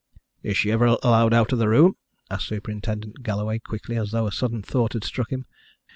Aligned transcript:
"Is 0.41 0.57
she 0.57 0.71
ever 0.71 0.97
allowed 1.03 1.31
out 1.31 1.51
of 1.53 1.59
the 1.59 1.69
room?" 1.69 1.95
asked 2.31 2.47
Superintendent 2.47 3.21
Galloway 3.21 3.59
quickly, 3.59 3.97
as 3.97 4.09
though 4.09 4.25
a 4.25 4.31
sudden 4.31 4.63
thought 4.63 4.93
had 4.93 5.03
struck 5.03 5.29
him. 5.31 5.45